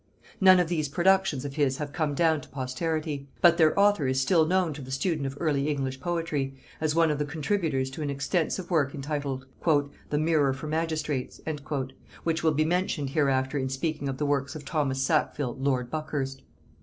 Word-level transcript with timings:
None 0.39 0.59
of 0.59 0.67
these 0.67 0.89
productions 0.89 1.45
of 1.45 1.57
his 1.57 1.77
have 1.77 1.93
come 1.93 2.15
down 2.15 2.41
to 2.41 2.49
posterity; 2.49 3.27
but 3.39 3.57
their 3.59 3.79
author 3.79 4.07
is 4.07 4.19
still 4.19 4.47
known 4.47 4.73
to 4.73 4.81
the 4.81 4.89
student 4.89 5.27
of 5.27 5.37
early 5.39 5.67
English 5.69 5.99
poetry, 5.99 6.55
as 6.81 6.95
one 6.95 7.11
of 7.11 7.19
the 7.19 7.23
contributors 7.25 7.91
to 7.91 8.01
an 8.01 8.09
extensive 8.09 8.71
work 8.71 8.95
entitled 8.95 9.45
"The 10.09 10.17
Mirror 10.17 10.53
for 10.53 10.65
Magistrates," 10.65 11.39
which 12.23 12.41
will 12.41 12.53
be 12.53 12.65
mentioned 12.65 13.11
hereafter 13.11 13.59
in 13.59 13.69
speaking 13.69 14.09
of 14.09 14.17
the 14.17 14.25
works 14.25 14.55
of 14.55 14.65
Thomas 14.65 15.03
Sackville 15.03 15.55
lord 15.59 15.91
Buckhurst. 15.91 16.41